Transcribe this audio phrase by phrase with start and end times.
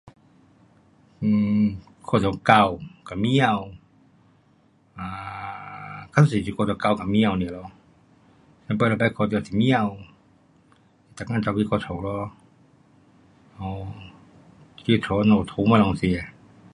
[1.19, 3.25] 嗯，看到狗跟猫，
[4.95, 7.71] 啊，较多是看到狗跟猫尔咯。
[8.67, 9.95] 我每次是看到是猫，
[11.17, 12.31] 每天跑去我家咯
[13.59, 13.89] ，um
[14.77, 16.25] 去家那里讨东西吃。